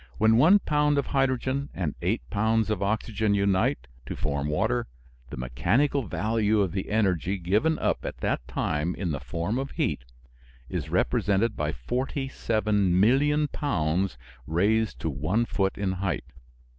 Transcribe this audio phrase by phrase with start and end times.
[0.17, 4.87] When one pound of hydrogen and eight pounds of oxygen unite to form water
[5.29, 9.69] the mechanical value of the energy given up at that time in the form of
[9.73, 10.03] heat
[10.69, 14.17] is represented by 47,000,000 pounds
[14.47, 16.25] raised to one foot in height.